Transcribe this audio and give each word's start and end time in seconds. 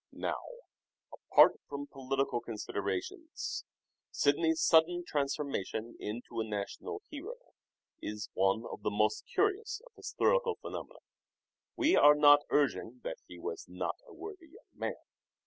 Sidney's 0.11 0.19
Now, 0.23 0.41
apart 1.13 1.61
from 1.69 1.85
political 1.85 2.41
considerations, 2.41 3.65
Sidney's 4.09 4.59
sudden 4.59 5.03
transformation 5.05 5.95
into 5.99 6.39
a 6.39 6.43
national 6.43 7.03
hero 7.11 7.35
is 8.01 8.31
one 8.33 8.65
of 8.65 8.81
the 8.81 8.89
most 8.89 9.27
curious 9.31 9.79
of 9.85 9.91
historical 9.95 10.55
phenomena. 10.59 11.01
We 11.75 11.95
are 11.95 12.15
not 12.15 12.39
urging 12.49 13.01
that 13.03 13.17
he 13.27 13.37
was 13.37 13.67
not 13.67 13.97
a 14.07 14.13
worthy 14.15 14.47
young 14.47 14.69
man. 14.73 14.95